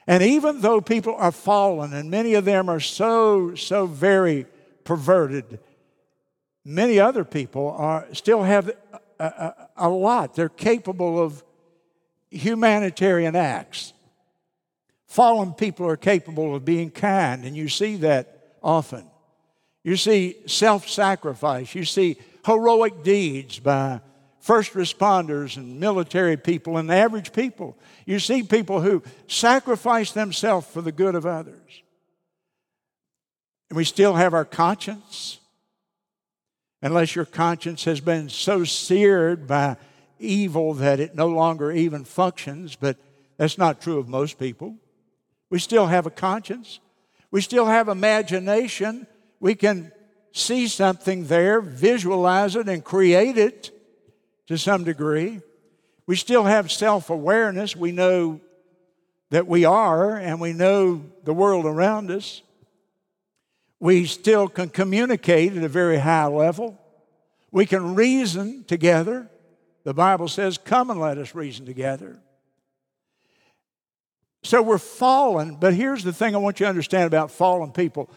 [0.07, 4.45] And even though people are fallen, and many of them are so, so very
[4.85, 5.59] perverted,
[6.63, 8.71] many other people are, still have
[9.19, 10.33] a, a, a lot.
[10.33, 11.43] They're capable of
[12.31, 13.91] humanitarian acts.
[15.07, 19.05] Fallen people are capable of being kind, and you see that often.
[19.83, 21.73] You see self sacrifice.
[21.75, 24.01] You see heroic deeds by
[24.47, 27.77] first responders and military people and average people.
[28.05, 31.83] You see people who sacrifice themselves for the good of others.
[33.69, 35.39] And we still have our conscience.
[36.81, 39.75] Unless your conscience has been so seared by
[40.17, 42.95] evil that it no longer even functions, but
[43.35, 44.77] that's not true of most people.
[45.49, 46.79] We still have a conscience.
[47.31, 49.07] We still have imagination
[49.41, 49.91] we can
[50.31, 53.76] see something there, visualize it, and create it
[54.47, 55.41] to some degree.
[56.05, 57.75] We still have self awareness.
[57.75, 58.41] We know
[59.29, 62.41] that we are, and we know the world around us.
[63.79, 66.79] We still can communicate at a very high level.
[67.51, 69.29] We can reason together.
[69.83, 72.19] The Bible says, Come and let us reason together.
[74.43, 78.09] So we're fallen, but here's the thing I want you to understand about fallen people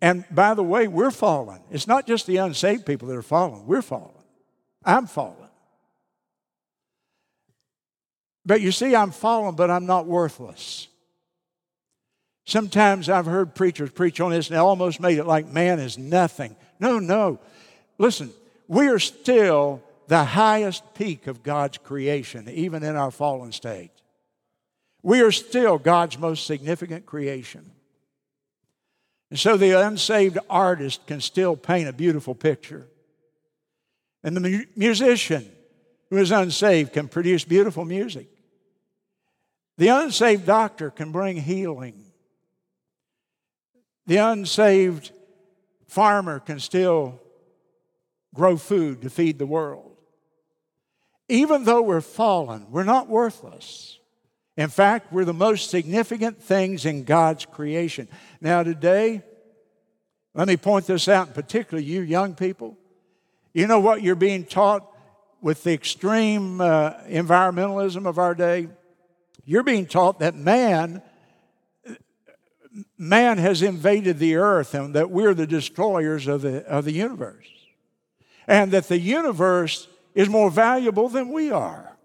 [0.00, 1.60] and by the way, we're fallen.
[1.70, 4.12] It's not just the unsaved people that are fallen, we're fallen.
[4.86, 5.48] I'm fallen.
[8.46, 10.86] But you see, I'm fallen, but I'm not worthless.
[12.46, 15.98] Sometimes I've heard preachers preach on this and they almost made it like man is
[15.98, 16.54] nothing.
[16.78, 17.40] No, no.
[17.98, 18.30] Listen,
[18.68, 23.90] we are still the highest peak of God's creation, even in our fallen state.
[25.02, 27.72] We are still God's most significant creation.
[29.30, 32.86] And so the unsaved artist can still paint a beautiful picture.
[34.26, 35.48] And the mu- musician
[36.10, 38.26] who is unsaved can produce beautiful music.
[39.78, 42.02] The unsaved doctor can bring healing.
[44.06, 45.12] The unsaved
[45.86, 47.20] farmer can still
[48.34, 49.96] grow food to feed the world.
[51.28, 54.00] Even though we're fallen, we're not worthless.
[54.56, 58.08] In fact, we're the most significant things in God's creation.
[58.40, 59.22] Now, today,
[60.34, 62.76] let me point this out, particularly you young people.
[63.56, 64.86] You know what you're being taught
[65.40, 68.68] with the extreme uh, environmentalism of our day?
[69.46, 71.00] You're being taught that man
[72.98, 77.46] man has invaded the earth and that we're the destroyers of the, of the universe.
[78.46, 81.96] And that the universe is more valuable than we are.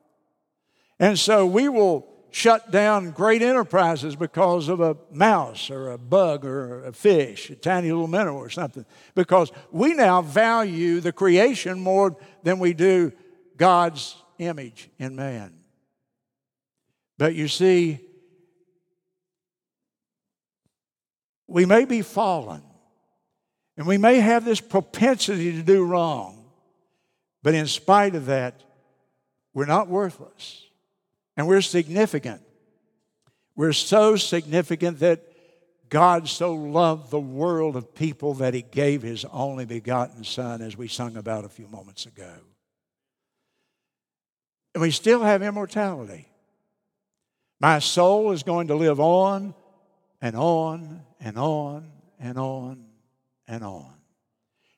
[1.01, 6.45] And so we will shut down great enterprises because of a mouse or a bug
[6.45, 8.85] or a fish, a tiny little minnow or something.
[9.13, 13.11] Because we now value the creation more than we do
[13.57, 15.53] God's image in man.
[17.17, 17.99] But you see,
[21.47, 22.63] we may be fallen
[23.77, 26.49] and we may have this propensity to do wrong,
[27.43, 28.63] but in spite of that,
[29.53, 30.65] we're not worthless.
[31.37, 32.41] And we're significant.
[33.55, 35.21] We're so significant that
[35.89, 40.77] God so loved the world of people that he gave his only begotten Son, as
[40.77, 42.33] we sung about a few moments ago.
[44.73, 46.29] And we still have immortality.
[47.59, 49.53] My soul is going to live on
[50.21, 52.85] and on and on and on
[53.47, 53.93] and on.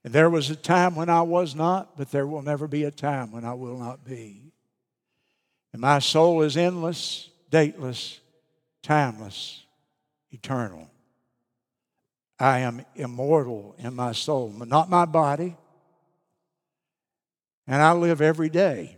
[0.04, 2.92] And there was a time when I was not, but there will never be a
[2.92, 4.43] time when I will not be.
[5.74, 8.20] And my soul is endless, dateless,
[8.84, 9.64] timeless,
[10.32, 10.90] eternal.
[12.40, 15.56] I am immortal in my soul, but not my body.
[17.66, 18.98] And I live every day.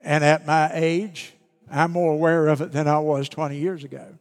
[0.00, 1.32] And at my age,
[1.70, 4.18] I'm more aware of it than I was 20 years ago.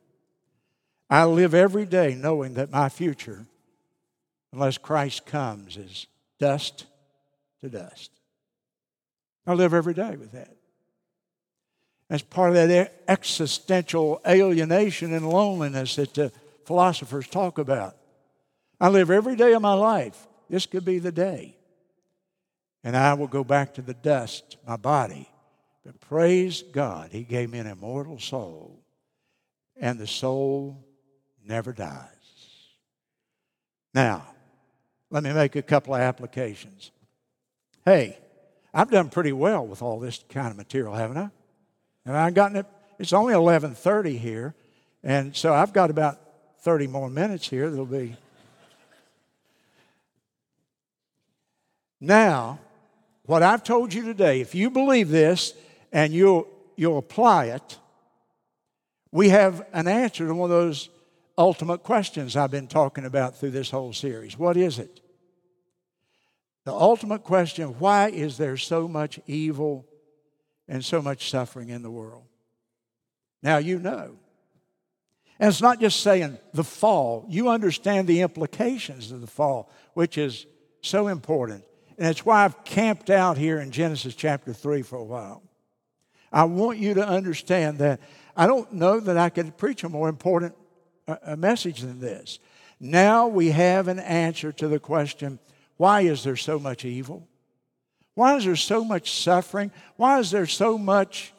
[1.10, 3.46] I live every day knowing that my future,
[4.52, 6.08] unless Christ comes, is
[6.40, 6.86] dust
[7.62, 8.15] to dust.
[9.48, 10.56] I live every day with that.
[12.10, 16.32] That's part of that existential alienation and loneliness that the
[16.66, 17.96] philosophers talk about.
[18.80, 20.28] I live every day of my life.
[20.50, 21.58] This could be the day.
[22.84, 25.28] And I will go back to the dust, my body.
[25.84, 28.80] But praise God, He gave me an immortal soul,
[29.80, 30.86] and the soul
[31.44, 32.10] never dies.
[33.94, 34.26] Now,
[35.10, 36.92] let me make a couple of applications.
[37.86, 38.18] Hey,
[38.78, 41.30] I've done pretty well with all this kind of material, haven't I?
[42.06, 42.66] And I've gotten it?
[43.00, 44.54] It's only 11:30 here,
[45.02, 46.20] and so I've got about
[46.60, 47.70] 30 more minutes here.
[47.70, 48.18] There'll be.
[52.02, 52.60] Now,
[53.26, 55.54] what I've told you today, if you believe this
[55.94, 56.46] and you'll,
[56.76, 57.80] you'll apply it,
[59.12, 60.90] we have an answer to one of those
[61.38, 64.38] ultimate questions I've been talking about through this whole series.
[64.38, 65.00] What is it?
[66.66, 69.86] The ultimate question why is there so much evil
[70.68, 72.26] and so much suffering in the world?
[73.42, 74.18] Now you know.
[75.40, 80.18] And it's not just saying the fall, you understand the implications of the fall, which
[80.18, 80.46] is
[80.82, 81.64] so important.
[81.98, 85.44] And it's why I've camped out here in Genesis chapter 3 for a while.
[86.32, 88.00] I want you to understand that
[88.36, 90.56] I don't know that I could preach a more important
[91.08, 92.40] uh, message than this.
[92.80, 95.40] Now we have an answer to the question
[95.78, 97.28] why is there so much evil?
[98.14, 99.72] Why is there so much suffering?
[99.98, 101.34] Why is there so much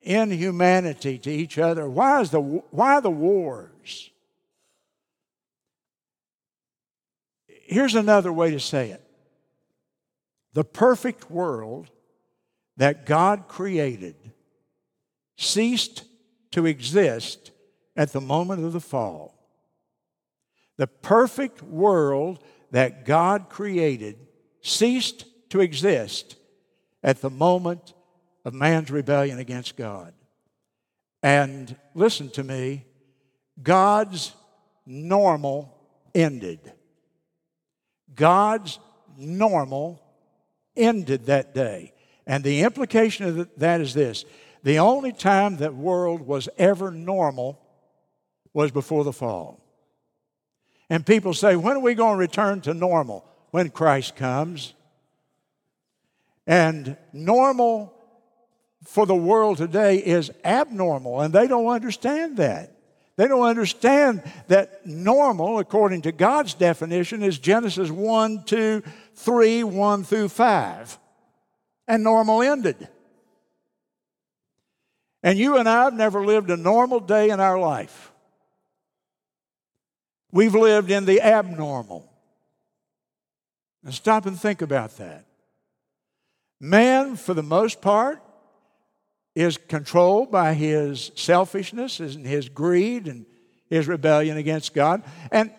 [0.00, 1.88] inhumanity to each other?
[1.88, 4.10] Why, is the, why the wars?
[7.46, 9.02] Here's another way to say it
[10.52, 11.90] the perfect world
[12.76, 14.16] that God created
[15.36, 16.04] ceased
[16.50, 17.50] to exist
[17.96, 19.34] at the moment of the fall.
[20.76, 22.42] The perfect world
[22.72, 24.16] that God created
[24.60, 26.36] ceased to exist
[27.02, 27.94] at the moment
[28.44, 30.12] of man's rebellion against God.
[31.22, 32.84] And listen to me,
[33.62, 34.32] God's
[34.84, 35.78] normal
[36.14, 36.72] ended.
[38.14, 38.80] God's
[39.16, 40.02] normal
[40.76, 41.92] ended that day.
[42.26, 44.24] And the implication of that is this
[44.62, 47.60] the only time that world was ever normal
[48.52, 49.61] was before the fall.
[50.92, 53.24] And people say, when are we going to return to normal?
[53.50, 54.74] When Christ comes.
[56.46, 57.94] And normal
[58.84, 62.76] for the world today is abnormal, and they don't understand that.
[63.16, 68.82] They don't understand that normal, according to God's definition, is Genesis 1, 2,
[69.14, 70.98] 3, 1 through 5.
[71.88, 72.86] And normal ended.
[75.22, 78.11] And you and I have never lived a normal day in our life.
[80.32, 82.10] We've lived in the abnormal.
[83.84, 85.26] Now stop and think about that.
[86.58, 88.22] Man, for the most part,
[89.34, 93.26] is controlled by his selfishness and his greed and
[93.68, 95.02] his rebellion against God.
[95.30, 95.50] And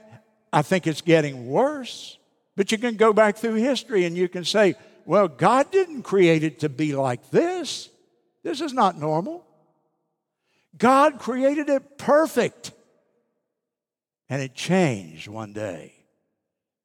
[0.52, 2.18] I think it's getting worse.
[2.56, 6.44] But you can go back through history and you can say, well, God didn't create
[6.44, 7.90] it to be like this.
[8.44, 9.46] This is not normal.
[10.78, 12.72] God created it perfect.
[14.30, 15.94] And it changed one day.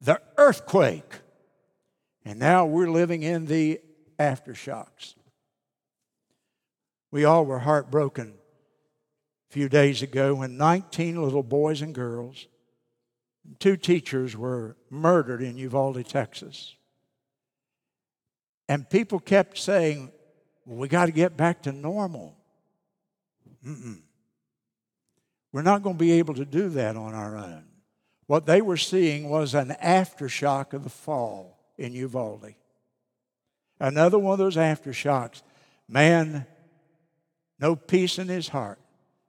[0.01, 1.19] The earthquake.
[2.25, 3.81] And now we're living in the
[4.19, 5.15] aftershocks.
[7.11, 8.35] We all were heartbroken
[9.49, 12.47] a few days ago when 19 little boys and girls,
[13.57, 16.75] two teachers were murdered in Uvalde, Texas.
[18.67, 20.11] And people kept saying,
[20.65, 22.37] well, we got to get back to normal.
[23.65, 24.01] Mm-mm.
[25.51, 27.65] We're not going to be able to do that on our own.
[28.27, 32.53] What they were seeing was an aftershock of the fall in Uvalde.
[33.79, 35.41] Another one of those aftershocks.
[35.87, 36.45] Man
[37.59, 38.79] no peace in his heart,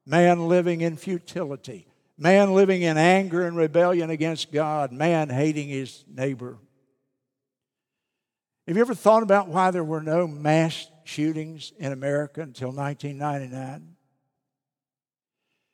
[0.07, 6.05] man living in futility, man living in anger and rebellion against God, man hating his
[6.09, 6.59] neighbor.
[8.69, 13.97] Have you ever thought about why there were no mass shootings in America until 1999?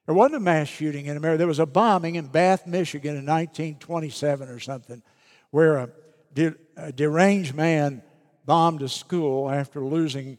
[0.06, 1.38] There wasn't a mass shooting in America.
[1.38, 5.02] There was a bombing in Bath, Michigan in 1927 or something,
[5.50, 5.90] where a,
[6.32, 8.02] de- a deranged man
[8.44, 10.38] bombed a school after losing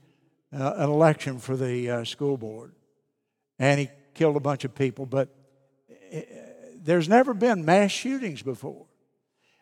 [0.53, 2.74] uh, an election for the uh, school board.
[3.59, 5.36] And he killed a bunch of people, but
[5.91, 6.22] uh,
[6.82, 8.86] there's never been mass shootings before.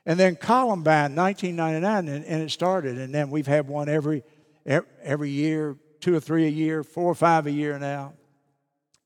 [0.05, 2.99] And then Columbine, 1999, and, and, it started.
[2.99, 4.23] And then we've had one every,
[4.63, 8.13] every year, two or three a year, four or five a year now.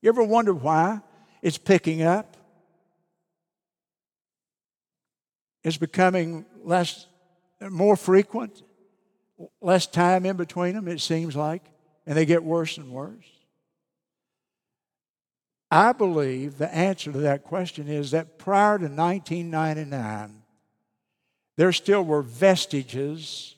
[0.02, 1.00] You ever wonder why
[1.42, 2.36] it's picking up?
[5.62, 7.06] It's becoming less,
[7.60, 8.62] more frequent
[9.60, 11.62] less time in between them, it seems like,
[12.06, 13.26] and they get worse and worse?
[15.70, 20.42] I believe the answer to that question is that prior to 1999,
[21.56, 23.54] there still were vestiges.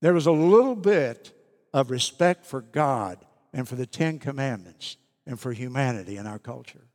[0.00, 1.32] There was a little bit
[1.74, 3.18] of respect for God
[3.52, 4.96] and for the Ten Commandments
[5.26, 6.86] and for humanity in our culture.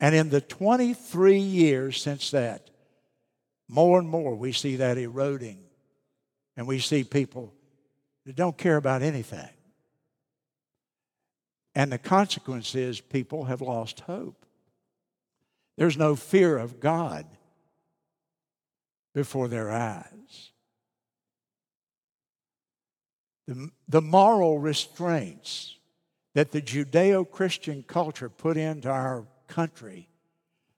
[0.00, 2.70] And in the 23 years since that,
[3.68, 5.66] more and more we see that eroding
[6.56, 7.52] And we see people
[8.24, 9.48] that don't care about anything.
[11.74, 14.46] And the consequence is people have lost hope.
[15.76, 17.26] There's no fear of God
[19.14, 20.52] before their eyes.
[23.46, 25.76] The, the moral restraints
[26.34, 30.08] that the Judeo Christian culture put into our country,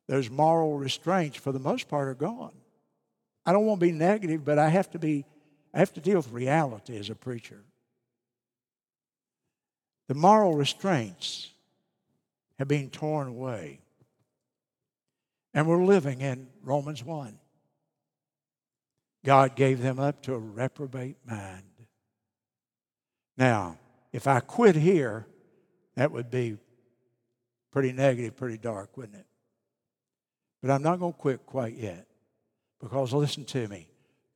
[0.06, 2.52] those moral restraints, for the most part, are gone.
[3.44, 5.24] I don't want to be negative, but I have to be,
[5.72, 7.62] I have to deal with reality as a preacher.
[10.08, 11.50] The moral restraints
[12.58, 13.80] have been torn away.
[15.54, 17.38] And we're living in Romans 1.
[19.24, 21.62] God gave them up to a reprobate mind.
[23.38, 23.78] Now,
[24.12, 25.24] if I quit here,
[25.94, 26.56] that would be
[27.70, 29.26] pretty negative, pretty dark, wouldn't it?
[30.60, 32.06] But I'm not going to quit quite yet.
[32.80, 33.88] Because listen to me,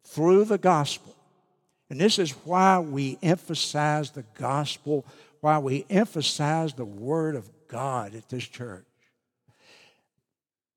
[0.04, 1.14] through the gospel,
[1.90, 5.04] and this is why we emphasize the gospel,
[5.40, 8.84] why we emphasize the word of God at this church.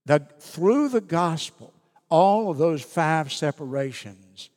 [0.05, 1.73] That through the gospel,
[2.09, 4.49] all of those five separations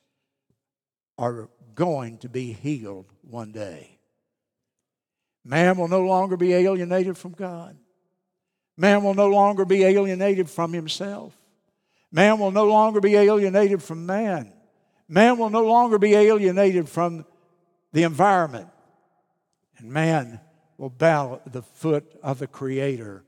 [1.17, 3.99] are going to be healed one day.
[5.45, 7.77] Man will no longer be alienated from God.
[8.77, 11.37] Man will no longer be alienated from himself.
[12.11, 14.53] Man will no longer be alienated from man.
[15.09, 17.25] Man will no longer be alienated from
[17.93, 18.69] the environment.
[19.79, 20.41] And man
[20.77, 23.25] will bow at the foot of the Creator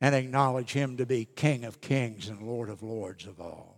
[0.00, 3.77] and acknowledge Him to be King of kings and Lord of lords of all.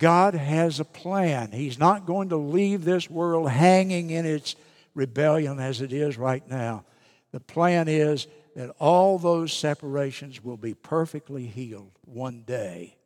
[0.00, 1.52] God has a plan.
[1.52, 4.56] He's not going to leave this world hanging in its
[4.94, 6.84] rebellion as it is right now.
[7.32, 8.26] The plan is
[8.56, 12.96] that all those separations will be perfectly healed one day.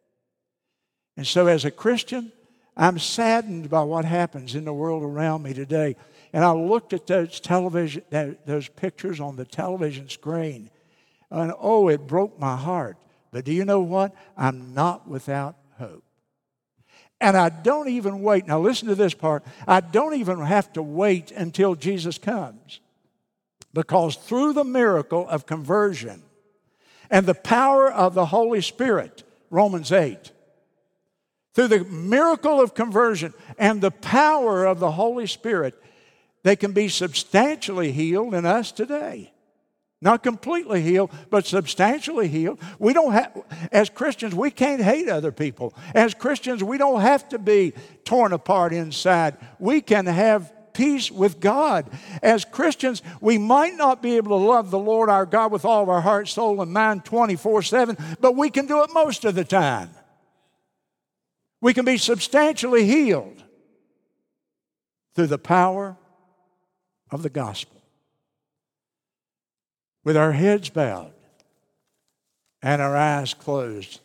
[1.16, 2.32] And so, as a Christian,
[2.76, 5.96] I'm saddened by what happens in the world around me today.
[6.32, 8.02] And I looked at those television,
[8.46, 10.70] those pictures on the television screen,
[11.30, 12.96] and oh, it broke my heart.
[13.32, 14.14] But do you know what?
[14.36, 16.04] I'm not without hope.
[17.24, 18.46] And I don't even wait.
[18.46, 19.44] Now, listen to this part.
[19.66, 22.80] I don't even have to wait until Jesus comes.
[23.72, 26.22] Because through the miracle of conversion
[27.10, 30.32] and the power of the Holy Spirit, Romans 8,
[31.54, 35.82] through the miracle of conversion and the power of the Holy Spirit,
[36.42, 39.32] they can be substantially healed in us today.
[40.04, 42.60] Not completely healed, but substantially healed.
[42.78, 43.42] We don't have,
[43.72, 45.72] as Christians, we can't hate other people.
[45.94, 47.72] As Christians, we don't have to be
[48.04, 49.38] torn apart inside.
[49.58, 51.90] We can have peace with God.
[52.22, 55.82] As Christians, we might not be able to love the Lord our God with all
[55.82, 59.34] of our heart, soul, and mind 24 7, but we can do it most of
[59.34, 59.88] the time.
[61.62, 63.42] We can be substantially healed
[65.14, 65.96] through the power
[67.10, 67.73] of the gospel.
[70.04, 71.12] With our heads bowed
[72.62, 74.00] and our eyes closed,